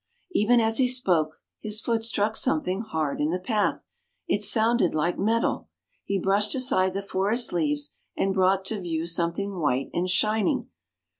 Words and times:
Even 0.31 0.59
as 0.59 0.79
he 0.79 0.87
spoke, 0.87 1.37
his 1.59 1.79
foot 1.79 2.03
struck 2.03 2.35
some 2.35 2.59
thing 2.63 2.81
hard 2.81 3.21
in 3.21 3.29
the 3.29 3.37
path. 3.37 3.83
It 4.27 4.41
sounded 4.41 4.95
like 4.95 5.19
metal. 5.19 5.67
He 6.03 6.17
brushed 6.17 6.55
aside 6.55 6.93
the 6.95 7.03
forest 7.03 7.53
leaves 7.53 7.91
and 8.17 8.33
brought 8.33 8.65
to 8.65 8.81
view 8.81 9.05
something 9.05 9.59
white 9.59 9.91
and 9.93 10.09
shining. 10.09 10.69